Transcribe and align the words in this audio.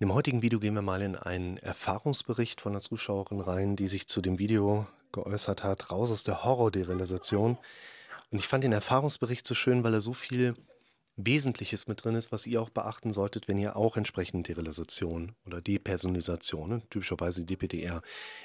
Dem 0.00 0.14
heutigen 0.14 0.42
Video 0.42 0.60
gehen 0.60 0.74
wir 0.74 0.82
mal 0.82 1.02
in 1.02 1.16
einen 1.16 1.56
Erfahrungsbericht 1.56 2.60
von 2.60 2.70
einer 2.70 2.80
Zuschauerin 2.80 3.40
rein, 3.40 3.74
die 3.74 3.88
sich 3.88 4.06
zu 4.06 4.20
dem 4.20 4.38
Video 4.38 4.86
geäußert 5.10 5.64
hat, 5.64 5.90
raus 5.90 6.12
aus 6.12 6.22
der 6.22 6.44
Horror-Derealisation. 6.44 7.58
Und 8.30 8.38
ich 8.38 8.46
fand 8.46 8.62
den 8.62 8.72
Erfahrungsbericht 8.72 9.44
so 9.44 9.54
schön, 9.54 9.82
weil 9.82 9.94
er 9.94 10.00
so 10.00 10.12
viel 10.12 10.54
Wesentliches 11.16 11.88
mit 11.88 12.04
drin 12.04 12.14
ist, 12.14 12.30
was 12.30 12.46
ihr 12.46 12.62
auch 12.62 12.70
beachten 12.70 13.12
solltet, 13.12 13.48
wenn 13.48 13.58
ihr 13.58 13.76
auch 13.76 13.96
entsprechend 13.96 14.46
Derealisation 14.46 15.34
oder 15.44 15.60
Depersonalisation, 15.60 16.68
ne, 16.68 16.82
typischerweise 16.90 17.44
DPDR, 17.44 18.02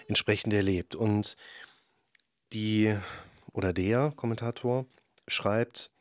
entsprechend 0.07 0.53
erlebt. 0.53 0.95
Und 0.95 1.37
die 2.51 2.97
oder 3.51 3.73
der 3.73 4.11
Kommentator 4.15 4.87
schreibt, 5.27 5.91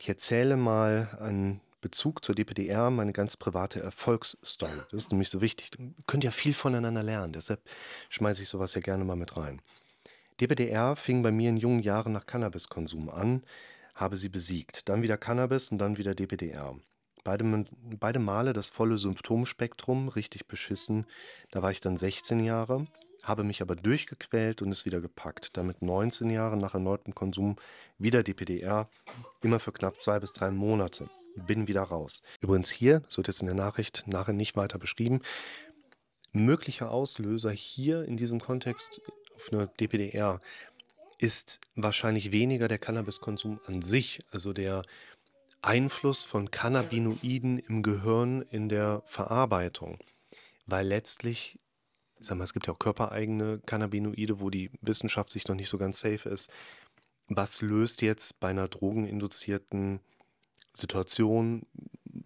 ich 0.00 0.08
erzähle 0.08 0.56
mal 0.56 1.16
einen 1.20 1.60
Bezug 1.80 2.24
zur 2.24 2.34
DPDR 2.34 2.90
meine 2.90 3.12
ganz 3.12 3.36
private 3.36 3.80
Erfolgsstory. 3.80 4.82
Das 4.90 5.04
ist 5.04 5.10
nämlich 5.10 5.30
so 5.30 5.40
wichtig. 5.40 5.70
Ihr 5.78 5.92
könnt 6.06 6.24
ja 6.24 6.30
viel 6.30 6.54
voneinander 6.54 7.02
lernen, 7.02 7.32
deshalb 7.32 7.62
schmeiße 8.10 8.42
ich 8.42 8.48
sowas 8.48 8.74
ja 8.74 8.80
gerne 8.80 9.04
mal 9.04 9.16
mit 9.16 9.36
rein. 9.36 9.60
DPDR 10.40 10.96
fing 10.96 11.22
bei 11.22 11.30
mir 11.30 11.50
in 11.50 11.56
jungen 11.56 11.80
Jahren 11.80 12.12
nach 12.12 12.26
Cannabiskonsum 12.26 13.10
an, 13.10 13.42
habe 13.94 14.16
sie 14.16 14.28
besiegt. 14.30 14.88
Dann 14.88 15.02
wieder 15.02 15.18
Cannabis 15.18 15.70
und 15.70 15.78
dann 15.78 15.98
wieder 15.98 16.14
DPDR. 16.14 16.76
Beide, 17.24 17.66
beide 17.98 18.18
Male 18.18 18.54
das 18.54 18.70
volle 18.70 18.96
Symptomspektrum, 18.96 20.08
richtig 20.08 20.46
beschissen. 20.48 21.06
Da 21.50 21.62
war 21.62 21.70
ich 21.70 21.80
dann 21.80 21.98
16 21.98 22.40
Jahre, 22.40 22.86
habe 23.22 23.44
mich 23.44 23.60
aber 23.60 23.76
durchgequält 23.76 24.62
und 24.62 24.72
es 24.72 24.86
wieder 24.86 25.02
gepackt. 25.02 25.58
Damit 25.58 25.82
19 25.82 26.30
Jahre 26.30 26.56
nach 26.56 26.72
erneutem 26.72 27.14
Konsum 27.14 27.56
wieder 27.98 28.22
DPDR, 28.22 28.88
immer 29.42 29.60
für 29.60 29.72
knapp 29.72 30.00
zwei 30.00 30.18
bis 30.18 30.32
drei 30.32 30.50
Monate 30.50 31.10
bin 31.36 31.68
wieder 31.68 31.82
raus. 31.82 32.22
Übrigens 32.40 32.70
hier, 32.70 33.00
das 33.00 33.16
wird 33.16 33.28
jetzt 33.28 33.40
in 33.40 33.46
der 33.46 33.54
Nachricht 33.54 34.04
nachher 34.06 34.32
nicht 34.32 34.56
weiter 34.56 34.78
beschrieben, 34.78 35.20
möglicher 36.32 36.90
Auslöser 36.90 37.50
hier 37.50 38.04
in 38.04 38.16
diesem 38.16 38.40
Kontext 38.40 39.00
auf 39.36 39.52
einer 39.52 39.66
DPDR 39.66 40.40
ist 41.18 41.60
wahrscheinlich 41.74 42.32
weniger 42.32 42.68
der 42.68 42.78
Cannabiskonsum 42.78 43.60
an 43.66 43.82
sich, 43.82 44.20
also 44.30 44.52
der 44.52 44.82
Einfluss 45.62 46.24
von 46.24 46.50
Cannabinoiden 46.50 47.58
im 47.58 47.82
Gehirn 47.82 48.42
in 48.42 48.68
der 48.68 49.02
Verarbeitung. 49.04 49.98
Weil 50.66 50.86
letztlich, 50.86 51.58
sag 52.18 52.38
mal, 52.38 52.44
es 52.44 52.54
gibt 52.54 52.66
ja 52.66 52.72
auch 52.72 52.78
körpereigene 52.78 53.60
Cannabinoide, 53.66 54.40
wo 54.40 54.48
die 54.48 54.70
Wissenschaft 54.80 55.30
sich 55.30 55.46
noch 55.48 55.56
nicht 55.56 55.68
so 55.68 55.76
ganz 55.76 56.00
safe 56.00 56.28
ist. 56.28 56.50
Was 57.28 57.60
löst 57.60 58.00
jetzt 58.00 58.40
bei 58.40 58.48
einer 58.48 58.68
drogeninduzierten 58.68 60.00
Situation, 60.72 61.66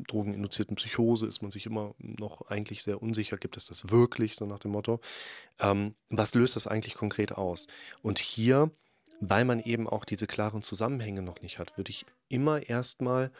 drogeninduzierten 0.07 0.77
Psychose 0.77 1.27
ist 1.27 1.43
man 1.43 1.51
sich 1.51 1.67
immer 1.67 1.95
noch 1.99 2.49
eigentlich 2.49 2.83
sehr 2.83 3.03
unsicher, 3.03 3.37
gibt 3.37 3.57
es 3.57 3.67
das 3.67 3.91
wirklich, 3.91 4.37
so 4.37 4.47
nach 4.47 4.59
dem 4.59 4.73
Motto. 4.73 5.01
Ähm, 5.59 5.95
was 6.11 6.35
löst 6.35 6.57
das 6.57 6.67
eigentlich 6.67 6.95
konkret 6.95 7.33
aus? 7.33 7.67
Und 8.03 8.19
hier, 8.19 8.71
weil 9.21 9.45
man 9.45 9.61
eben 9.61 9.89
auch 9.89 10.05
diese 10.05 10.27
klaren 10.27 10.63
Zusammenhänge 10.63 11.23
noch 11.23 11.41
nicht 11.43 11.59
hat, 11.59 11.77
würde 11.77 11.91
ich 11.91 12.07
immer 12.29 12.69
erstmal 12.69 13.31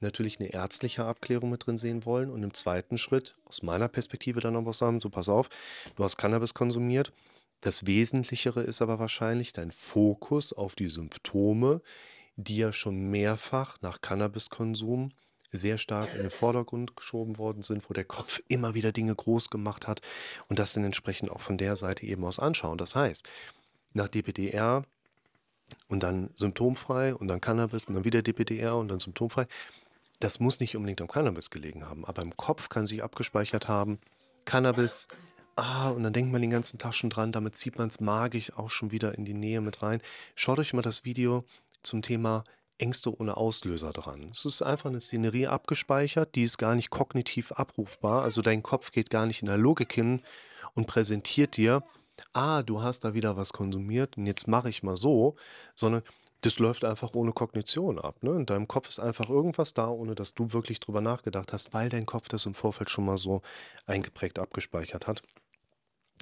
natürlich 0.00 0.40
eine 0.40 0.52
ärztliche 0.52 1.04
Abklärung 1.04 1.50
mit 1.50 1.66
drin 1.66 1.78
sehen 1.78 2.04
wollen 2.04 2.30
und 2.30 2.42
im 2.42 2.54
zweiten 2.54 2.98
Schritt 2.98 3.36
aus 3.44 3.62
meiner 3.62 3.88
Perspektive 3.88 4.40
dann 4.40 4.56
aber 4.56 4.72
sagen, 4.72 5.00
so 5.00 5.10
pass 5.10 5.28
auf, 5.28 5.50
du 5.96 6.04
hast 6.04 6.16
Cannabis 6.16 6.54
konsumiert. 6.54 7.12
Das 7.60 7.86
Wesentlichere 7.86 8.62
ist 8.62 8.80
aber 8.80 8.98
wahrscheinlich 8.98 9.52
dein 9.52 9.70
Fokus 9.70 10.54
auf 10.54 10.74
die 10.74 10.88
Symptome, 10.88 11.82
die 12.36 12.56
ja 12.56 12.72
schon 12.72 13.10
mehrfach 13.10 13.76
nach 13.82 14.00
Cannabiskonsum 14.00 15.12
sehr 15.52 15.78
stark 15.78 16.14
in 16.14 16.22
den 16.22 16.30
Vordergrund 16.30 16.96
geschoben 16.96 17.38
worden 17.38 17.62
sind, 17.62 17.88
wo 17.88 17.94
der 17.94 18.04
Kopf 18.04 18.40
immer 18.48 18.74
wieder 18.74 18.92
Dinge 18.92 19.14
groß 19.14 19.50
gemacht 19.50 19.88
hat 19.88 20.00
und 20.48 20.58
das 20.58 20.72
dann 20.72 20.84
entsprechend 20.84 21.30
auch 21.30 21.40
von 21.40 21.58
der 21.58 21.76
Seite 21.76 22.06
eben 22.06 22.24
aus 22.24 22.38
anschauen. 22.38 22.78
Das 22.78 22.94
heißt, 22.94 23.28
nach 23.92 24.08
DPDR 24.08 24.84
und 25.88 26.02
dann 26.02 26.30
symptomfrei 26.34 27.14
und 27.14 27.28
dann 27.28 27.40
Cannabis 27.40 27.86
und 27.86 27.94
dann 27.94 28.04
wieder 28.04 28.22
DPDR 28.22 28.76
und 28.76 28.88
dann 28.88 29.00
symptomfrei, 29.00 29.46
das 30.20 30.38
muss 30.38 30.60
nicht 30.60 30.76
unbedingt 30.76 31.00
am 31.00 31.08
Cannabis 31.08 31.50
gelegen 31.50 31.88
haben, 31.88 32.04
aber 32.04 32.22
im 32.22 32.36
Kopf 32.36 32.68
kann 32.68 32.86
sich 32.86 33.02
abgespeichert 33.02 33.68
haben, 33.68 33.98
Cannabis, 34.44 35.08
ah, 35.56 35.90
und 35.90 36.02
dann 36.02 36.12
denkt 36.12 36.32
man 36.32 36.42
den 36.42 36.50
ganzen 36.50 36.78
Tag 36.78 36.94
schon 36.94 37.10
dran, 37.10 37.32
damit 37.32 37.56
zieht 37.56 37.78
man 37.78 37.88
es 37.88 38.00
magisch 38.00 38.52
auch 38.52 38.70
schon 38.70 38.90
wieder 38.90 39.16
in 39.16 39.24
die 39.24 39.34
Nähe 39.34 39.60
mit 39.60 39.82
rein. 39.82 40.02
Schaut 40.34 40.58
euch 40.58 40.72
mal 40.72 40.82
das 40.82 41.04
Video 41.04 41.44
zum 41.82 42.02
Thema 42.02 42.44
Ängste 42.78 43.14
ohne 43.18 43.36
Auslöser 43.36 43.92
dran. 43.92 44.30
Es 44.32 44.44
ist 44.44 44.62
einfach 44.62 44.90
eine 44.90 45.00
Szenerie 45.00 45.46
abgespeichert, 45.46 46.34
die 46.34 46.42
ist 46.42 46.58
gar 46.58 46.74
nicht 46.74 46.90
kognitiv 46.90 47.52
abrufbar. 47.52 48.22
Also 48.22 48.42
dein 48.42 48.62
Kopf 48.62 48.90
geht 48.90 49.10
gar 49.10 49.26
nicht 49.26 49.42
in 49.42 49.48
der 49.48 49.58
Logik 49.58 49.92
hin 49.92 50.22
und 50.74 50.86
präsentiert 50.86 51.56
dir, 51.56 51.82
ah, 52.32 52.62
du 52.62 52.82
hast 52.82 53.04
da 53.04 53.14
wieder 53.14 53.36
was 53.36 53.52
konsumiert 53.52 54.16
und 54.16 54.26
jetzt 54.26 54.48
mache 54.48 54.70
ich 54.70 54.82
mal 54.82 54.96
so, 54.96 55.36
sondern 55.74 56.02
das 56.42 56.58
läuft 56.58 56.84
einfach 56.84 57.14
ohne 57.14 57.32
Kognition 57.32 57.98
ab. 57.98 58.22
Ne? 58.22 58.32
In 58.32 58.46
deinem 58.46 58.66
Kopf 58.66 58.88
ist 58.88 58.98
einfach 58.98 59.28
irgendwas 59.28 59.74
da, 59.74 59.88
ohne 59.88 60.14
dass 60.14 60.34
du 60.34 60.52
wirklich 60.52 60.80
drüber 60.80 61.02
nachgedacht 61.02 61.52
hast, 61.52 61.74
weil 61.74 61.90
dein 61.90 62.06
Kopf 62.06 62.28
das 62.28 62.46
im 62.46 62.54
Vorfeld 62.54 62.88
schon 62.88 63.04
mal 63.04 63.18
so 63.18 63.42
eingeprägt 63.86 64.38
abgespeichert 64.38 65.06
hat. 65.06 65.22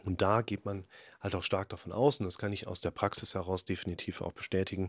Und 0.05 0.23
da 0.23 0.43
geht 0.43 0.65
man 0.65 0.85
halt 1.21 1.35
auch 1.35 1.43
stark 1.43 1.69
davon 1.69 1.93
aus, 1.93 2.21
und 2.21 2.25
das 2.25 2.39
kann 2.39 2.53
ich 2.53 2.67
aus 2.67 2.81
der 2.81 2.91
Praxis 2.91 3.35
heraus 3.35 3.65
definitiv 3.65 4.21
auch 4.21 4.33
bestätigen, 4.33 4.89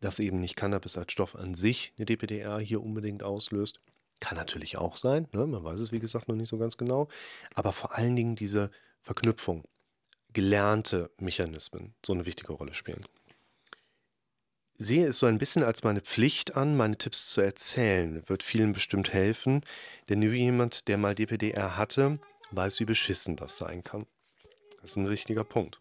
dass 0.00 0.18
eben 0.18 0.40
nicht 0.40 0.56
Cannabis 0.56 0.96
als 0.96 1.12
Stoff 1.12 1.34
an 1.34 1.54
sich 1.54 1.92
eine 1.96 2.06
DPDR 2.06 2.58
hier 2.58 2.82
unbedingt 2.82 3.22
auslöst. 3.22 3.80
Kann 4.20 4.36
natürlich 4.36 4.78
auch 4.78 4.96
sein, 4.96 5.28
ne? 5.32 5.46
man 5.46 5.62
weiß 5.62 5.80
es 5.80 5.92
wie 5.92 5.98
gesagt 5.98 6.28
noch 6.28 6.36
nicht 6.36 6.48
so 6.48 6.58
ganz 6.58 6.76
genau. 6.76 7.08
Aber 7.54 7.72
vor 7.72 7.94
allen 7.94 8.16
Dingen 8.16 8.34
diese 8.34 8.70
Verknüpfung, 9.02 9.64
gelernte 10.32 11.10
Mechanismen 11.18 11.94
so 12.04 12.12
eine 12.12 12.26
wichtige 12.26 12.52
Rolle 12.52 12.74
spielen. 12.74 13.04
Sehe 14.78 15.06
es 15.06 15.18
so 15.18 15.26
ein 15.26 15.38
bisschen 15.38 15.62
als 15.62 15.84
meine 15.84 16.02
Pflicht 16.02 16.56
an, 16.56 16.76
meine 16.76 16.98
Tipps 16.98 17.30
zu 17.30 17.40
erzählen. 17.40 18.22
Wird 18.26 18.42
vielen 18.42 18.74
bestimmt 18.74 19.12
helfen, 19.12 19.64
denn 20.08 20.18
nur 20.18 20.34
jemand, 20.34 20.88
der 20.88 20.98
mal 20.98 21.14
DPDR 21.14 21.78
hatte, 21.78 22.18
weiß, 22.50 22.80
wie 22.80 22.84
beschissen 22.84 23.36
das 23.36 23.56
sein 23.56 23.82
kann. 23.84 24.06
Das 24.80 24.90
ist 24.90 24.96
ein 24.96 25.06
richtiger 25.06 25.44
Punkt. 25.44 25.80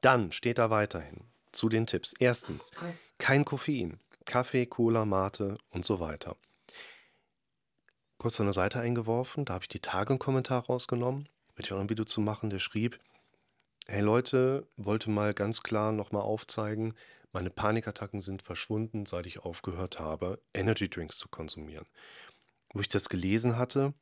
Dann 0.00 0.32
steht 0.32 0.56
da 0.58 0.70
weiterhin 0.70 1.24
zu 1.54 1.68
den 1.68 1.86
Tipps. 1.86 2.12
Erstens, 2.18 2.72
kein 3.18 3.44
Koffein. 3.44 4.00
Kaffee, 4.24 4.66
Cola, 4.66 5.04
Mate 5.04 5.56
und 5.70 5.84
so 5.84 6.00
weiter. 6.00 6.36
Kurz 8.18 8.36
von 8.36 8.46
der 8.46 8.54
Seite 8.54 8.80
eingeworfen, 8.80 9.44
da 9.44 9.54
habe 9.54 9.64
ich 9.64 9.68
die 9.68 9.80
Tage 9.80 10.10
einen 10.10 10.18
Kommentar 10.18 10.64
rausgenommen. 10.64 11.28
Will 11.56 11.64
ich 11.64 11.72
auch 11.72 11.78
ein 11.78 11.90
Video 11.90 12.04
zu 12.04 12.20
machen, 12.20 12.48
der 12.50 12.58
schrieb, 12.58 12.98
hey 13.86 14.00
Leute, 14.00 14.66
wollte 14.76 15.10
mal 15.10 15.34
ganz 15.34 15.62
klar 15.62 15.92
nochmal 15.92 16.22
aufzeigen, 16.22 16.94
meine 17.32 17.50
Panikattacken 17.50 18.20
sind 18.20 18.42
verschwunden, 18.42 19.06
seit 19.06 19.26
ich 19.26 19.40
aufgehört 19.40 20.00
habe, 20.00 20.40
Energy 20.54 20.88
Drinks 20.88 21.18
zu 21.18 21.28
konsumieren. 21.28 21.86
Wo 22.72 22.80
ich 22.80 22.88
das 22.88 23.08
gelesen 23.08 23.58
hatte 23.58 23.92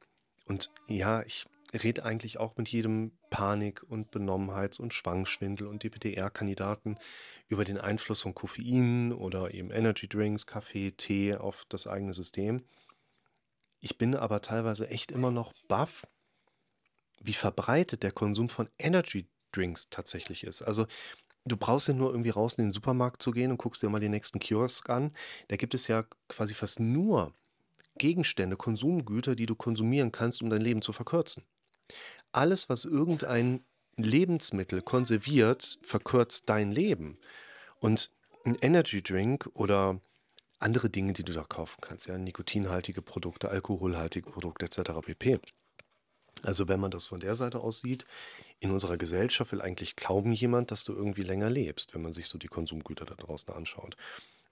und 0.45 0.71
ja, 0.87 1.23
ich 1.23 1.47
rede 1.78 2.05
eigentlich 2.05 2.38
auch 2.38 2.56
mit 2.56 2.69
jedem 2.69 3.12
Panik- 3.31 3.83
und 3.83 4.10
Benommenheits- 4.10 4.78
und 4.78 4.93
Schwangschwindel- 4.93 5.66
und 5.66 5.83
DPDR-Kandidaten 5.83 6.99
über 7.49 7.65
den 7.65 7.78
Einfluss 7.78 8.22
von 8.22 8.34
Koffein 8.34 9.12
oder 9.12 9.55
eben 9.55 9.71
Energy 9.71 10.09
Drinks, 10.09 10.47
Kaffee, 10.47 10.93
Tee 10.93 11.34
auf 11.34 11.65
das 11.69 11.87
eigene 11.87 12.15
System. 12.15 12.65
Ich 13.81 13.99
bin 13.99 14.15
aber 14.15 14.43
teilweise 14.43 14.88
echt 14.88 15.11
immer 15.11 15.31
noch 15.31 15.55
baff, 15.66 16.06
wie 17.21 17.32
verbreitet 17.32 18.03
der 18.03 18.12
Konsum 18.12 18.49
von 18.49 18.69
Energy 18.78 19.28
Drinks 19.53 19.88
tatsächlich 19.91 20.44
ist. 20.44 20.62
Also 20.62 20.87
du 21.44 21.56
brauchst 21.56 21.88
ja 21.88 21.94
nur 21.94 22.11
irgendwie 22.11 22.31
raus 22.31 22.55
in 22.59 22.66
den 22.66 22.72
Supermarkt 22.72 23.22
zu 23.22 23.31
gehen 23.32 23.50
und 23.50 23.59
guckst 23.59 23.82
dir 23.82 23.88
mal 23.88 24.00
den 24.00 24.11
nächsten 24.11 24.38
Kiosk 24.38 24.88
an. 24.91 25.16
Da 25.49 25.56
gibt 25.56 25.75
es 25.75 25.88
ja 25.88 26.05
quasi 26.28 26.55
fast 26.55 26.81
nur 26.81 27.34
Gegenstände, 27.99 28.56
Konsumgüter, 28.56 29.34
die 29.34 29.47
du 29.47 29.55
konsumieren 29.55 30.12
kannst, 30.12 30.43
um 30.43 30.50
dein 30.50 30.62
Leben 30.62 30.82
zu 30.82 30.93
verkürzen. 30.93 31.44
Alles, 32.32 32.69
was 32.69 32.84
irgendein 32.84 33.64
Lebensmittel 33.96 34.82
konserviert, 34.82 35.79
verkürzt 35.82 36.49
dein 36.49 36.73
Leben. 36.73 37.19
Und 37.79 38.11
ein 38.44 38.56
Energy 38.61 39.02
Drink 39.02 39.49
oder 39.55 40.00
andere 40.58 40.88
Dinge, 40.88 41.12
die 41.12 41.25
du 41.25 41.32
da 41.32 41.43
kaufen 41.43 41.81
kannst, 41.81 42.06
ja, 42.06 42.17
nikotinhaltige 42.17 43.02
Produkte, 43.02 43.49
alkoholhaltige 43.49 44.31
Produkte 44.31 44.64
etc. 44.64 44.93
pp. 45.05 45.40
Also 46.43 46.69
wenn 46.69 46.81
man 46.81 46.90
das 46.90 47.06
von 47.06 47.20
der 47.20 47.34
Seite 47.34 47.61
aus 47.61 47.81
sieht, 47.81 48.05
in 48.61 48.70
unserer 48.70 48.96
Gesellschaft 48.96 49.52
will 49.52 49.61
eigentlich 49.61 49.96
kaum 49.96 50.32
jemand, 50.32 50.70
dass 50.70 50.85
du 50.85 50.93
irgendwie 50.93 51.23
länger 51.23 51.50
lebst, 51.50 51.94
wenn 51.94 52.02
man 52.02 52.12
sich 52.12 52.28
so 52.28 52.38
die 52.38 52.49
Konsumgüter 52.49 53.05
da 53.05 53.14
draußen 53.14 53.52
anschaut. 53.52 53.96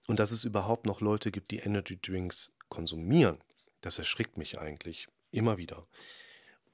Und 0.06 0.18
dass 0.18 0.32
es 0.32 0.44
überhaupt 0.44 0.86
noch 0.86 1.00
Leute 1.00 1.30
gibt, 1.30 1.50
die 1.50 1.58
Energy 1.58 1.98
Drinks 2.00 2.52
konsumieren, 2.68 3.38
das 3.80 3.98
erschrickt 3.98 4.36
mich 4.36 4.58
eigentlich 4.58 5.08
immer 5.30 5.58
wieder. 5.58 5.86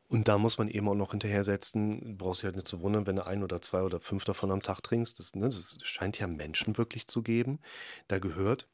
Und 0.08 0.28
da 0.28 0.38
muss 0.38 0.58
man 0.58 0.68
eben 0.68 0.88
auch 0.88 0.94
noch 0.94 1.10
hinterher 1.10 1.42
setzen, 1.42 2.00
du 2.00 2.16
brauchst 2.16 2.40
dich 2.40 2.44
halt 2.46 2.54
nicht 2.54 2.68
zu 2.68 2.80
wundern, 2.80 3.06
wenn 3.06 3.16
du 3.16 3.26
ein 3.26 3.42
oder 3.42 3.60
zwei 3.60 3.82
oder 3.82 3.98
fünf 3.98 4.24
davon 4.24 4.52
am 4.52 4.62
Tag 4.62 4.80
trinkst. 4.82 5.18
Das, 5.18 5.34
ne, 5.34 5.48
das 5.48 5.78
scheint 5.82 6.18
ja 6.18 6.28
Menschen 6.28 6.78
wirklich 6.78 7.08
zu 7.08 7.22
geben. 7.22 7.58
Da 8.06 8.18
gehört 8.18 8.68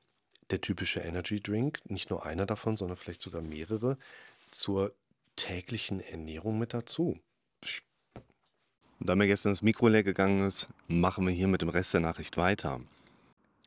der 0.51 0.61
typische 0.61 1.01
Energy 1.01 1.41
Drink, 1.41 1.81
nicht 1.89 2.11
nur 2.11 2.27
einer 2.27 2.45
davon, 2.45 2.77
sondern 2.77 2.99
vielleicht 2.99 3.23
sogar 3.23 3.41
mehrere, 3.41 3.97
zur 4.51 4.95
täglichen 5.37 6.01
Ernährung 6.01 6.59
mit 6.59 6.75
dazu. 6.75 7.19
Da 9.01 9.17
mir 9.17 9.27
gestern 9.27 9.53
das 9.53 9.63
Mikro 9.63 9.89
leer 9.89 10.03
gegangen 10.03 10.47
ist, 10.47 10.69
machen 10.87 11.27
wir 11.27 11.33
hier 11.33 11.49
mit 11.49 11.63
dem 11.63 11.71
Rest 11.71 11.95
der 11.95 12.01
Nachricht 12.01 12.37
weiter. 12.37 12.81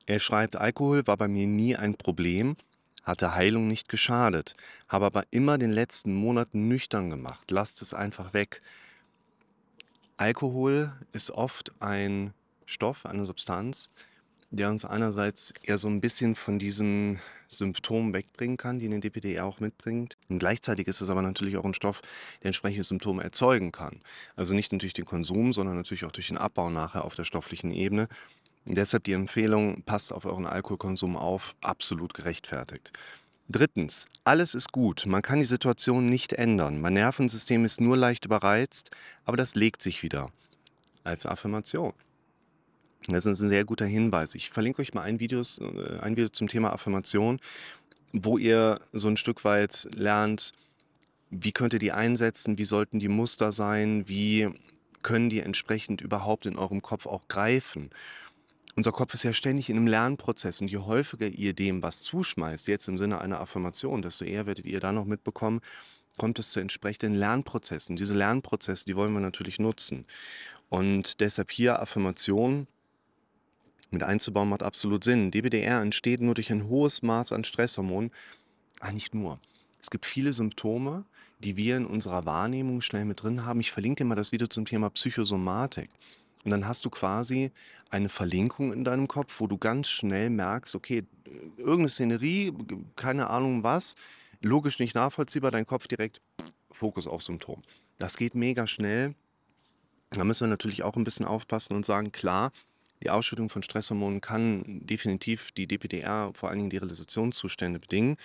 Er 0.06 0.19
schreibt, 0.19 0.56
Alkohol 0.56 1.07
war 1.07 1.18
bei 1.18 1.27
mir 1.27 1.47
nie 1.47 1.75
ein 1.75 1.95
Problem, 1.95 2.56
hatte 3.06 3.36
Heilung 3.36 3.68
nicht 3.68 3.88
geschadet, 3.88 4.56
habe 4.90 5.06
aber 5.06 5.24
immer 5.31 5.57
den 5.57 5.72
letzten 5.72 6.13
Monaten 6.16 6.68
nüchtern 6.68 7.10
gemacht. 7.10 7.50
Lasst 7.52 7.81
es 7.81 7.94
einfach 7.94 8.34
weg. 8.34 8.62
Alkohol 10.18 10.92
ist 11.13 11.31
oft 11.31 11.72
ein 11.80 12.34
Stoff, 12.66 13.06
eine 13.06 13.25
Substanz, 13.25 13.90
der 14.50 14.69
uns 14.69 14.86
einerseits 14.86 15.54
eher 15.63 15.78
so 15.78 15.88
ein 15.88 16.02
bisschen 16.02 16.36
von 16.36 16.60
diesen 16.60 17.19
Symptomen 17.48 18.13
wegbringen 18.13 18.57
kann, 18.57 18.80
die 18.80 18.90
den 18.90 19.02
DPDR 19.02 19.46
auch 19.46 19.60
mitbringt. 19.60 20.18
Und 20.30 20.40
gleichzeitig 20.40 20.88
ist 20.88 21.02
es 21.02 21.10
aber 21.10 21.22
natürlich 21.22 21.57
auch 21.57 21.66
ein 21.66 21.74
Stoff, 21.74 22.02
der 22.42 22.48
entsprechende 22.48 22.84
Symptome 22.84 23.24
erzeugen 23.24 23.72
kann. 23.72 24.02
Also 24.36 24.56
nicht 24.56 24.72
nur 24.72 24.80
durch 24.80 24.94
den 24.94 25.06
Konsum, 25.06 25.54
sondern 25.54 25.75
natürlich 25.75 26.06
auch 26.06 26.12
durch 26.12 26.30
den 26.30 26.38
Abbau 26.38 26.69
nachher 26.69 27.06
auf 27.06 27.16
der 27.16 27.24
stofflichen 27.24 27.72
Ebene. 27.72 28.07
Und 28.65 28.75
deshalb 28.75 29.03
die 29.03 29.13
Empfehlung, 29.13 29.83
passt 29.83 30.12
auf 30.12 30.25
euren 30.25 30.45
Alkoholkonsum 30.45 31.17
auf, 31.17 31.56
absolut 31.62 32.13
gerechtfertigt. 32.13 32.91
Drittens, 33.47 34.06
alles 34.23 34.56
ist 34.56 34.71
gut. 34.71 35.06
Man 35.06 35.21
kann 35.21 35.39
die 35.39 35.45
Situation 35.45 36.07
nicht 36.07 36.33
ändern. 36.33 36.81
Mein 36.81 36.94
Nervensystem 36.94 37.63
ist 37.63 37.79
nur 37.79 37.95
leicht 37.95 38.25
überreizt, 38.25 38.89
aber 39.23 39.38
das 39.38 39.53
legt 39.53 39.83
sich 39.83 40.01
wieder. 40.01 40.31
Als 41.03 41.27
Affirmation. 41.27 41.94
Das 43.07 43.27
ist 43.27 43.39
ein 43.41 43.50
sehr 43.50 43.65
guter 43.65 43.85
Hinweis. 43.85 44.33
Ich 44.33 44.50
verlinke 44.50 44.81
euch 44.81 44.95
mal 44.95 45.03
ein, 45.03 45.19
Videos, 45.19 45.59
äh, 45.59 46.00
ein 46.00 46.15
Video 46.15 46.29
zum 46.29 46.47
Thema 46.47 46.73
Affirmation, 46.73 47.39
wo 48.13 48.39
ihr 48.39 48.79
so 48.94 49.07
ein 49.07 49.18
Stück 49.18 49.44
weit 49.44 49.88
lernt, 49.95 50.53
wie 51.29 51.51
könnt 51.51 51.73
ihr 51.73 51.79
die 51.79 51.91
einsetzen, 51.91 52.57
wie 52.57 52.65
sollten 52.65 53.00
die 53.00 53.09
Muster 53.09 53.51
sein, 53.51 54.07
wie 54.07 54.50
können 55.03 55.29
die 55.29 55.41
entsprechend 55.41 56.01
überhaupt 56.01 56.47
in 56.47 56.57
eurem 56.57 56.81
Kopf 56.81 57.06
auch 57.06 57.27
greifen. 57.27 57.91
Unser 58.77 58.92
Kopf 58.92 59.13
ist 59.13 59.24
ja 59.24 59.31
ständig 59.31 59.69
in 59.69 59.77
einem 59.77 59.88
Lernprozess 59.88 60.60
und 60.60 60.69
je 60.69 60.80
häufiger 60.80 61.27
ihr 61.27 61.54
dem 61.54 61.81
was 61.81 62.01
zuschmeißt, 62.01 62.68
jetzt 62.68 62.88
im 62.89 62.98
Sinne 62.98 63.22
einer 63.22 63.39
Affirmation, 63.39 64.01
desto 64.01 64.25
eher 64.25 64.45
werdet 64.45 64.66
ihr 64.66 64.81
da 64.81 64.92
noch 64.92 65.06
mitbekommen, 65.06 65.62
kommt 66.18 66.39
es 66.39 66.51
zu 66.51 66.60
entsprechenden 66.60 67.16
Lernprozessen. 67.16 67.95
Diese 67.95 68.13
Lernprozesse, 68.13 68.86
die 68.86 68.98
wollen 68.98 69.13
wir 69.13 69.22
natürlich 69.22 69.60
nutzen. 69.60 70.06
Und 70.69 71.22
deshalb 71.22 71.51
hier 71.51 71.81
Affirmation 71.81 72.68
mit 73.92 74.04
einzubauen 74.04 74.50
macht 74.50 74.63
absolut 74.63 75.06
Sinn. 75.06 75.31
DBDR 75.31 75.81
entsteht 75.81 76.19
nur 76.19 76.33
durch 76.33 76.51
ein 76.51 76.68
hohes 76.68 77.01
Maß 77.01 77.31
an 77.31 77.45
Stresshormonen. 77.45 78.12
Ah, 78.81 78.92
nicht 78.92 79.13
nur. 79.13 79.39
Es 79.80 79.89
gibt 79.89 80.06
viele 80.06 80.33
Symptome, 80.33 81.06
die 81.39 81.56
wir 81.56 81.78
in 81.78 81.86
unserer 81.86 82.25
Wahrnehmung 82.25 82.81
schnell 82.81 83.06
mit 83.06 83.24
drin 83.24 83.45
haben. 83.45 83.62
Ich 83.62 83.71
verlinke 83.71 84.04
dir 84.04 84.07
mal 84.07 84.16
das 84.16 84.31
Video 84.33 84.48
zum 84.48 84.66
Thema 84.66 84.89
Psychosomatik. 84.89 85.89
Und 86.45 86.51
dann 86.51 86.68
hast 86.68 86.86
du 86.86 86.92
quasi 86.92 87.51
eine 87.89 88.07
Verlinkung 88.07 88.71
in 88.71 88.83
deinem 88.83 89.07
Kopf, 89.07 89.39
wo 89.39 89.47
du 89.47 89.57
ganz 89.57 89.89
schnell 89.89 90.30
merkst, 90.30 90.75
okay, 90.75 91.03
irgendeine 91.57 91.89
Szenerie, 91.89 92.53
keine 92.95 93.30
Ahnung 93.31 93.63
was, 93.63 93.95
logisch 94.42 94.80
nicht 94.80 94.94
nachvollziehbar, 94.94 95.50
dein 95.50 95.65
Kopf 95.65 95.88
direkt 95.88 96.21
Fokus 96.71 97.07
auf 97.07 97.24
Symptom. 97.24 97.63
Das 97.97 98.15
geht 98.15 98.36
mega 98.36 98.68
schnell. 98.68 99.15
Da 100.12 100.24
müssen 100.24 100.45
wir 100.45 100.50
natürlich 100.50 100.83
auch 100.83 100.95
ein 100.95 101.03
bisschen 101.03 101.25
aufpassen 101.25 101.75
und 101.75 101.86
sagen, 101.86 102.12
klar, 102.12 102.51
die 103.01 103.09
Ausschüttung 103.09 103.50
von 103.50 103.63
Stresshormonen 103.63 104.21
kann 104.21 104.86
definitiv 104.86 105.51
die 105.51 105.68
DPDR, 105.68 106.31
vor 106.33 106.50
allen 106.50 106.59
Dingen 106.59 106.69
die 106.69 106.77
Realisationszustände 106.77 107.80
bedingen. 107.80 108.18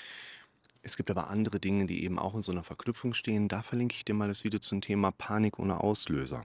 Es 0.82 0.96
gibt 0.96 1.10
aber 1.10 1.30
andere 1.30 1.58
Dinge, 1.58 1.86
die 1.86 2.04
eben 2.04 2.18
auch 2.18 2.34
in 2.34 2.42
so 2.42 2.52
einer 2.52 2.62
Verknüpfung 2.64 3.14
stehen. 3.14 3.48
Da 3.48 3.62
verlinke 3.62 3.94
ich 3.96 4.04
dir 4.04 4.14
mal 4.14 4.28
das 4.28 4.44
Video 4.44 4.60
zum 4.60 4.82
Thema 4.82 5.10
Panik 5.10 5.58
ohne 5.58 5.80
Auslöser 5.80 6.44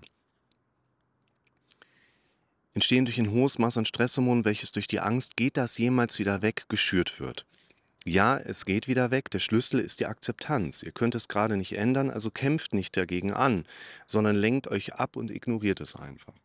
entstehen 2.76 3.06
durch 3.06 3.18
ein 3.18 3.32
hohes 3.32 3.58
Maß 3.58 3.78
an 3.78 3.86
Stresshormonen, 3.86 4.46
welches 4.46 4.72
durch 4.72 4.88
die 4.88 5.00
Angst, 5.00 5.36
geht 5.38 5.58
das 5.58 5.78
jemals 5.78 6.20
wieder 6.20 6.42
weg, 6.42 6.66
geschürt 6.70 7.20
wird. 7.20 7.46
Ja, 8.08 8.38
es 8.38 8.66
geht 8.66 8.88
wieder 8.88 9.10
weg. 9.10 9.32
Der 9.32 9.40
Schlüssel 9.40 9.80
ist 9.80 10.00
die 10.00 10.06
Akzeptanz. 10.06 10.84
Ihr 10.84 10.92
könnt 10.92 11.16
es 11.16 11.28
gerade 11.28 11.58
nicht 11.58 11.76
ändern, 11.76 12.12
also 12.12 12.30
kämpft 12.30 12.76
nicht 12.76 12.96
dagegen 12.96 13.34
an, 13.34 13.66
sondern 14.06 14.36
lenkt 14.36 14.68
euch 14.68 14.94
ab 14.94 15.16
und 15.16 15.32
ignoriert 15.32 15.82
es 15.82 15.96
einfach. 15.96 16.36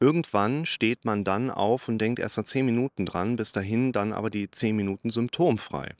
Irgendwann 0.00 0.64
steht 0.64 1.04
man 1.04 1.24
dann 1.24 1.50
auf 1.50 1.88
und 1.88 1.98
denkt 1.98 2.20
erst 2.20 2.38
nach 2.38 2.44
10 2.44 2.64
Minuten 2.64 3.04
dran, 3.04 3.36
bis 3.36 3.52
dahin 3.52 3.92
dann 3.92 4.12
aber 4.12 4.30
die 4.30 4.50
10 4.50 4.74
Minuten 4.74 5.10
symptomfrei. 5.10 5.94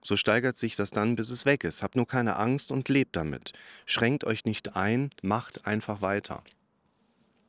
So 0.00 0.16
steigert 0.16 0.56
sich 0.56 0.74
das 0.74 0.90
dann, 0.90 1.14
bis 1.14 1.30
es 1.30 1.46
weg 1.46 1.62
ist. 1.62 1.82
Habt 1.82 1.94
nur 1.94 2.08
keine 2.08 2.36
Angst 2.36 2.72
und 2.72 2.88
lebt 2.88 3.14
damit. 3.14 3.52
Schränkt 3.86 4.24
euch 4.24 4.46
nicht 4.46 4.74
ein, 4.74 5.10
macht 5.22 5.64
einfach 5.66 6.00
weiter. 6.00 6.42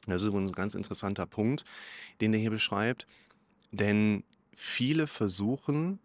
Das 0.08 0.22
ist 0.22 0.28
übrigens 0.28 0.52
ein 0.52 0.56
ganz 0.56 0.76
interessanter 0.76 1.26
Punkt, 1.26 1.64
den 2.22 2.34
er 2.34 2.40
hier 2.40 2.52
beschreibt, 2.52 3.08
denn 3.72 4.24
viele 4.54 5.08
versuchen 5.08 6.00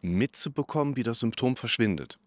mitzubekommen, 0.00 0.96
wie 0.96 1.02
das 1.02 1.20
Symptom 1.20 1.56
verschwindet. 1.56 2.18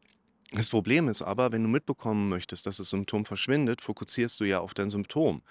Das 0.51 0.69
Problem 0.69 1.09
ist 1.09 1.21
aber, 1.21 1.51
wenn 1.51 1.63
du 1.63 1.69
mitbekommen 1.69 2.29
möchtest, 2.29 2.65
dass 2.65 2.77
das 2.77 2.89
Symptom 2.89 3.25
verschwindet, 3.25 3.81
fokussierst 3.81 4.39
du 4.39 4.45
ja 4.45 4.59
auf 4.59 4.73
dein 4.73 4.89
Symptom. 4.89 5.43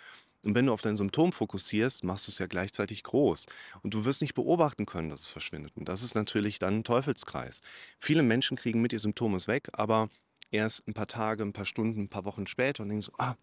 Und 0.45 0.55
wenn 0.55 0.67
du 0.67 0.73
auf 0.73 0.83
dein 0.83 0.97
Symptom 0.97 1.33
fokussierst, 1.33 2.05
machst 2.05 2.27
du 2.27 2.31
es 2.31 2.39
ja 2.39 2.47
gleichzeitig 2.47 3.03
groß. 3.03 3.47
Und 3.83 3.95
du 3.95 4.05
wirst 4.05 4.23
nicht 4.23 4.35
beobachten 4.35 4.87
können, 4.87 5.09
dass 5.11 5.21
es 5.21 5.31
verschwindet. 5.31 5.77
Und 5.77 5.89
das 5.89 6.03
ist 6.03 6.15
natürlich 6.15 6.59
dann 6.59 6.79
ein 6.79 6.85
Teufelskreis. 6.85 7.61
Viele 7.99 8.23
Menschen 8.23 8.57
kriegen 8.57 8.81
mit, 8.81 8.93
ihr 8.93 9.01
Symptom 9.01 9.35
ist 9.35 9.49
weg, 9.49 9.69
aber 9.73 10.09
erst 10.51 10.87
ein 10.87 10.95
paar 10.95 11.09
Tage, 11.09 11.43
ein 11.43 11.53
paar 11.53 11.65
Stunden, 11.65 12.03
ein 12.03 12.09
paar 12.09 12.25
Wochen 12.25 12.47
später 12.47 12.83
und 12.83 12.89
denken 12.89 13.03
so, 13.03 13.13
ah, 13.19 13.37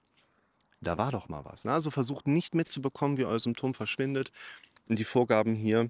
da 0.82 0.98
war 0.98 1.12
doch 1.12 1.30
mal 1.30 1.46
was. 1.46 1.66
Ne? 1.66 1.72
Also 1.72 1.92
versucht 1.92 2.28
nicht 2.28 2.56
mitzubekommen, 2.56 3.18
wie 3.18 3.26
euer 3.26 3.40
Symptom 3.40 3.74
verschwindet. 3.74 4.32
Und 4.88 5.00
die 5.00 5.04
Vorgaben 5.04 5.56
hier 5.56 5.90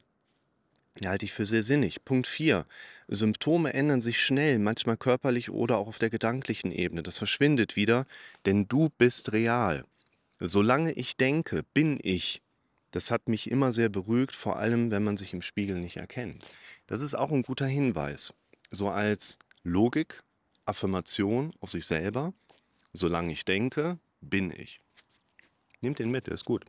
die 1.00 1.10
halte 1.10 1.26
ich 1.26 1.34
für 1.34 1.46
sehr 1.46 1.64
sinnig. 1.64 2.06
Punkt 2.06 2.26
4. 2.26 2.66
Symptome 3.10 3.74
ändern 3.74 4.00
sich 4.00 4.22
schnell, 4.22 4.60
manchmal 4.60 4.96
körperlich 4.96 5.50
oder 5.52 5.78
auch 5.78 5.88
auf 5.88 6.00
der 6.00 6.10
gedanklichen 6.10 6.72
Ebene. 6.72 7.04
Das 7.04 7.18
verschwindet 7.18 7.76
wieder, 7.76 8.06
denn 8.46 8.68
du 8.68 8.90
bist 8.98 9.34
real. 9.34 9.84
Solange 10.40 10.94
ich 10.94 11.18
denke, 11.18 11.64
bin 11.74 12.00
ich. 12.02 12.42
Das 12.92 13.12
hat 13.12 13.28
mich 13.28 13.52
immer 13.52 13.74
sehr 13.74 13.90
beruhigt, 13.90 14.34
vor 14.34 14.58
allem 14.58 14.90
wenn 14.90 15.04
man 15.04 15.18
sich 15.18 15.34
im 15.34 15.42
Spiegel 15.42 15.80
nicht 15.80 15.98
erkennt. 15.98 16.48
Das 16.88 17.02
ist 17.02 17.14
auch 17.14 17.32
ein 17.32 17.42
guter 17.42 17.68
Hinweis. 17.68 18.34
So 18.72 18.88
als 18.88 19.38
Logik, 19.64 20.24
Affirmation 20.66 21.54
auf 21.60 21.72
sich 21.72 21.86
selber. 21.86 22.34
Solange 22.94 23.34
ich 23.34 23.44
denke, 23.44 24.00
bin 24.30 24.52
ich. 24.52 24.80
Nehmt 25.82 26.00
den 26.00 26.12
mit, 26.12 26.28
der 26.28 26.34
ist 26.34 26.46
gut. 26.46 26.66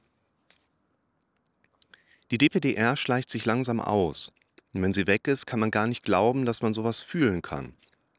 Die 2.30 2.38
DPDR 2.38 2.96
schleicht 2.96 3.30
sich 3.30 3.44
langsam 3.44 3.80
aus. 3.80 4.32
Und 4.72 4.82
wenn 4.82 4.92
sie 4.92 5.06
weg 5.06 5.28
ist, 5.28 5.46
kann 5.46 5.60
man 5.60 5.70
gar 5.70 5.86
nicht 5.86 6.02
glauben, 6.02 6.44
dass 6.44 6.60
man 6.60 6.74
sowas 6.74 7.02
fühlen 7.02 7.40
kann. 7.40 7.74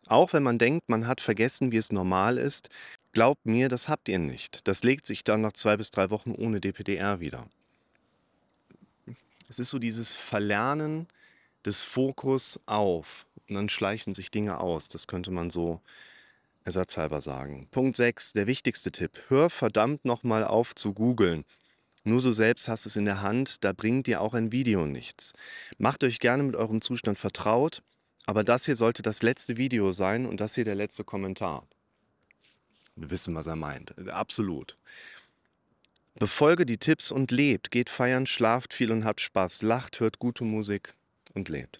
Auch 0.07 0.33
wenn 0.33 0.43
man 0.43 0.57
denkt, 0.57 0.87
man 0.87 1.05
hat 1.05 1.21
vergessen, 1.21 1.71
wie 1.71 1.77
es 1.77 1.91
normal 1.91 2.37
ist, 2.37 2.69
glaubt 3.11 3.45
mir, 3.45 3.67
das 3.67 3.89
habt 3.89 4.07
ihr 4.07 4.19
nicht. 4.19 4.67
Das 4.67 4.83
legt 4.83 5.05
sich 5.05 5.23
dann 5.23 5.41
nach 5.41 5.53
zwei 5.53 5.75
bis 5.77 5.91
drei 5.91 6.09
Wochen 6.09 6.31
ohne 6.31 6.61
DPDR 6.61 7.19
wieder. 7.19 7.47
Es 9.49 9.59
ist 9.59 9.69
so 9.69 9.79
dieses 9.79 10.15
Verlernen 10.15 11.07
des 11.65 11.83
Fokus 11.83 12.59
auf 12.65 13.27
und 13.47 13.55
dann 13.55 13.69
schleichen 13.69 14.13
sich 14.13 14.31
Dinge 14.31 14.59
aus. 14.59 14.89
Das 14.89 15.07
könnte 15.07 15.31
man 15.31 15.49
so 15.49 15.81
ersatzhalber 16.67 17.21
sagen. 17.21 17.67
Punkt 17.71 17.95
6, 17.95 18.33
der 18.33 18.45
wichtigste 18.45 18.91
Tipp. 18.91 19.23
Hör 19.29 19.49
verdammt 19.49 20.05
nochmal 20.05 20.43
auf 20.43 20.75
zu 20.75 20.93
googeln. 20.93 21.45
Nur 22.03 22.21
du 22.21 22.31
selbst 22.31 22.67
hast 22.67 22.85
es 22.85 22.95
in 22.95 23.05
der 23.05 23.21
Hand, 23.21 23.63
da 23.63 23.73
bringt 23.73 24.05
dir 24.05 24.21
auch 24.21 24.33
ein 24.33 24.51
Video 24.51 24.85
nichts. 24.85 25.33
Macht 25.77 26.03
euch 26.03 26.19
gerne 26.19 26.43
mit 26.43 26.55
eurem 26.55 26.81
Zustand 26.81 27.17
vertraut, 27.17 27.81
aber 28.25 28.43
das 28.43 28.65
hier 28.65 28.75
sollte 28.75 29.01
das 29.01 29.23
letzte 29.23 29.57
Video 29.57 29.91
sein 29.91 30.25
und 30.25 30.39
das 30.39 30.55
hier 30.55 30.65
der 30.65 30.75
letzte 30.75 31.03
Kommentar. 31.03 31.65
Wir 32.95 33.09
wissen, 33.09 33.33
was 33.33 33.47
er 33.47 33.55
meint. 33.55 33.97
Absolut. 34.09 34.77
Befolge 36.15 36.65
die 36.65 36.77
Tipps 36.77 37.11
und 37.11 37.31
lebt. 37.31 37.71
Geht 37.71 37.89
feiern, 37.89 38.25
schlaft 38.25 38.73
viel 38.73 38.91
und 38.91 39.05
habt 39.05 39.21
Spaß. 39.21 39.61
Lacht, 39.61 39.99
hört 39.99 40.19
gute 40.19 40.43
Musik 40.43 40.95
und 41.33 41.47
lebt. 41.47 41.79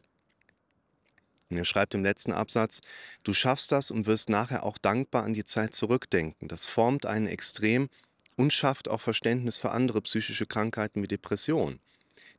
Er 1.50 1.64
schreibt 1.64 1.96
im 1.96 2.04
letzten 2.04 2.34
Absatz, 2.34 2.82
du 3.24 3.34
schaffst 3.34 3.72
das 3.72 3.90
und 3.90 4.06
wirst 4.06 4.30
nachher 4.30 4.64
auch 4.64 4.78
dankbar 4.78 5.24
an 5.24 5.34
die 5.34 5.46
Zeit 5.46 5.74
zurückdenken. 5.74 6.48
Das 6.48 6.66
formt 6.66 7.06
einen 7.06 7.28
extrem 7.28 7.90
und 8.36 8.52
schafft 8.52 8.90
auch 8.90 9.02
Verständnis 9.02 9.58
für 9.58 9.72
andere 9.72 10.02
psychische 10.02 10.46
Krankheiten 10.46 11.02
wie 11.02 11.08
Depressionen. 11.08 11.80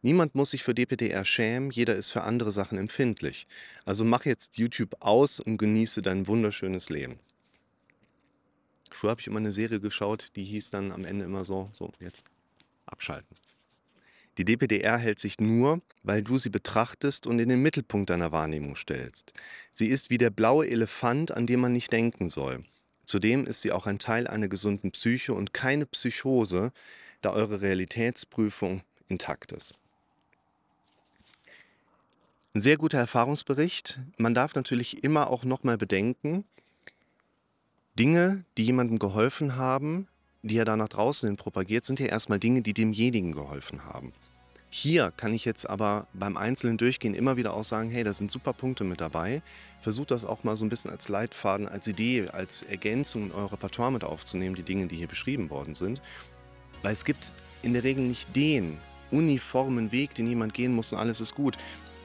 Niemand 0.02 0.34
muss 0.34 0.50
sich 0.50 0.62
für 0.62 0.74
DPDR 0.74 1.24
schämen, 1.24 1.70
jeder 1.70 1.96
ist 1.96 2.12
für 2.12 2.22
andere 2.22 2.52
Sachen 2.52 2.78
empfindlich. 2.78 3.48
Also 3.84 4.04
mach 4.04 4.24
jetzt 4.26 4.56
YouTube 4.56 4.96
aus 5.00 5.40
und 5.40 5.58
genieße 5.58 6.02
dein 6.02 6.26
wunderschönes 6.26 6.88
Leben. 6.88 7.18
Früher 8.90 9.10
habe 9.10 9.20
ich 9.20 9.26
immer 9.26 9.38
eine 9.38 9.52
Serie 9.52 9.80
geschaut, 9.80 10.30
die 10.36 10.44
hieß 10.44 10.70
dann 10.70 10.92
am 10.92 11.04
Ende 11.04 11.24
immer 11.24 11.44
so, 11.44 11.70
so, 11.72 11.92
jetzt 11.98 12.24
abschalten. 12.86 13.36
Die 14.38 14.45
DPDR 14.45 14.99
hält 14.99 15.18
sich 15.18 15.40
nur, 15.40 15.83
weil 16.04 16.23
du 16.23 16.38
sie 16.38 16.49
betrachtest 16.49 17.26
und 17.26 17.40
in 17.40 17.49
den 17.49 17.61
Mittelpunkt 17.61 18.09
deiner 18.09 18.30
Wahrnehmung 18.30 18.76
stellst. 18.76 19.33
Sie 19.73 19.88
ist 19.88 20.11
wie 20.11 20.18
der 20.18 20.30
blaue 20.30 20.68
Elefant, 20.68 21.33
an 21.33 21.47
den 21.47 21.59
man 21.59 21.73
nicht 21.73 21.92
denken 21.92 22.28
soll. 22.28 22.62
Zudem 23.04 23.47
ist 23.47 23.62
sie 23.62 23.73
auch 23.73 23.87
ein 23.87 23.99
Teil 23.99 24.28
einer 24.28 24.47
gesunden 24.47 24.92
Psyche 24.92 25.35
und 25.35 25.52
keine 25.52 25.87
Psychose, 25.87 26.73
da 27.21 27.33
eure 27.33 27.62
Realitätsprüfung 27.62 28.83
intakt 29.09 29.50
ist. 29.50 29.75
Ein 32.54 32.61
sehr 32.61 32.76
guter 32.76 32.99
Erfahrungsbericht. 32.99 33.99
Man 34.18 34.35
darf 34.35 34.54
natürlich 34.54 35.02
immer 35.02 35.30
auch 35.30 35.45
nochmal 35.45 35.78
bedenken, 35.78 36.45
Dinge, 37.99 38.45
die 38.57 38.64
jemandem 38.64 39.00
geholfen 39.00 39.57
haben, 39.57 40.07
die 40.42 40.57
er 40.57 40.64
da 40.64 40.76
nach 40.76 40.88
draußen 40.88 41.28
hin 41.28 41.37
propagiert, 41.37 41.85
sind 41.85 42.00
ja 42.00 42.07
erstmal 42.07 42.38
Dinge, 42.38 42.62
die 42.62 42.75
demjenigen 42.75 43.33
geholfen 43.33 43.85
haben. 43.85 44.12
Hier 44.71 45.12
kann 45.16 45.33
ich 45.33 45.47
jetzt 45.47 45.68
aber 45.68 46.07
beim 46.12 46.37
einzelnen 46.37 46.76
Durchgehen 46.76 47.14
immer 47.14 47.38
wieder 47.38 47.54
auch 47.54 47.64
sagen, 47.64 47.88
hey, 47.88 48.04
da 48.04 48.12
sind 48.12 48.30
super 48.30 48.52
Punkte 48.52 48.85
mit 48.85 49.00
dabei. 49.00 49.40
Versucht 49.80 50.11
das 50.11 50.26
auch 50.26 50.45
mal 50.45 50.57
so 50.57 50.66
ein 50.66 50.68
bisschen 50.68 50.90
als 50.90 51.09
Leitfaden, 51.09 51.66
als 51.66 51.87
Idee, 51.87 52.28
als 52.28 52.62
Ergänzung 52.62 53.25
in 53.25 53.33
euer 53.33 53.50
Repertoire 53.50 53.90
mit 53.90 54.04
aufzunehmen, 54.04 54.54
die 54.54 54.62
Dinge, 54.62 54.87
die 54.87 54.97
hier 54.97 55.07
beschrieben 55.07 55.49
worden 55.49 55.75
sind. 55.75 56.02
Weil 56.83 56.92
es 56.92 57.07
gibt 57.07 57.33
in 57.62 57.73
der 57.73 57.83
Regel 57.83 58.04
nicht 58.04 58.37
den 58.37 58.76
uniformen 59.11 59.90
Weg, 59.90 60.14
den 60.14 60.26
jemand 60.26 60.52
gehen 60.52 60.75
muss 60.75 60.92
und 60.92 60.99
alles 60.99 61.23
ist 61.23 61.35
gut. 61.35 61.57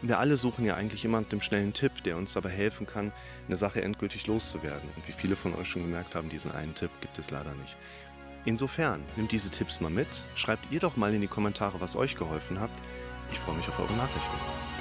Wir 0.02 0.20
alle 0.20 0.38
suchen 0.38 0.66
ja 0.66 0.76
eigentlich 0.76 1.04
immer 1.06 1.22
nach 1.22 1.30
dem 1.30 1.42
schnellen 1.42 1.74
Tipp, 1.74 2.04
der 2.04 2.18
uns 2.18 2.34
dabei 2.34 2.50
helfen 2.50 2.88
kann, 2.88 3.12
eine 3.48 3.58
Sache 3.58 3.82
endgültig 3.82 4.28
loszuwerden. 4.28 4.90
Und 4.96 5.08
wie 5.08 5.14
viele 5.14 5.36
von 5.36 5.54
euch 5.56 5.68
schon 5.68 5.84
gemerkt 5.84 6.16
haben, 6.16 6.30
diesen 6.30 6.52
einen 6.52 6.76
Tipp 6.76 6.92
gibt 7.02 7.20
es 7.20 7.30
leider 7.30 7.54
nicht. 7.56 7.78
Insofern, 8.46 9.04
nehmt 9.16 9.32
diese 9.32 9.50
Tipps 9.50 9.80
mal 9.80 9.90
mit, 9.90 10.08
schreibt 10.36 10.72
ihr 10.72 10.80
doch 10.80 10.98
mal 10.98 11.14
in 11.14 11.22
die 11.22 11.28
Kommentare, 11.28 11.80
was 11.80 11.96
euch 11.96 12.16
geholfen 12.16 12.60
hat. 12.60 12.72
Ich 13.32 13.40
freue 13.40 13.56
mich 13.56 13.68
auf 13.68 13.80
eure 13.80 13.94
Nachrichten. 13.94 14.73